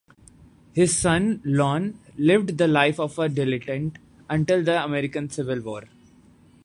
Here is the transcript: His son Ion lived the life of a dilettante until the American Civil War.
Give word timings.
His 0.73 0.97
son 0.97 1.43
Ion 1.45 1.99
lived 2.17 2.57
the 2.57 2.67
life 2.67 2.99
of 2.99 3.19
a 3.19 3.29
dilettante 3.29 3.97
until 4.27 4.63
the 4.63 4.83
American 4.83 5.29
Civil 5.29 5.59
War. 5.61 5.83